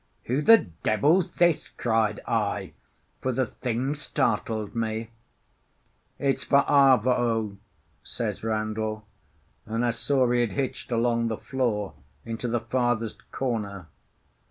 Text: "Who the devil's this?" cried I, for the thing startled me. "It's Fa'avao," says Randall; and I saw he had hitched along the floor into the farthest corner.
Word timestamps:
"Who 0.23 0.41
the 0.41 0.57
devil's 0.81 1.29
this?" 1.29 1.67
cried 1.69 2.21
I, 2.27 2.73
for 3.21 3.31
the 3.31 3.45
thing 3.45 3.93
startled 3.93 4.73
me. 4.73 5.11
"It's 6.17 6.43
Fa'avao," 6.43 7.57
says 8.01 8.43
Randall; 8.43 9.05
and 9.67 9.85
I 9.85 9.91
saw 9.91 10.27
he 10.31 10.41
had 10.41 10.53
hitched 10.53 10.91
along 10.91 11.27
the 11.27 11.37
floor 11.37 11.93
into 12.25 12.47
the 12.47 12.61
farthest 12.61 13.29
corner. 13.31 13.89